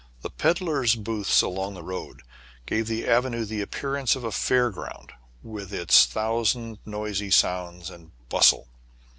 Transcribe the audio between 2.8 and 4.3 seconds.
the avenue the appearance of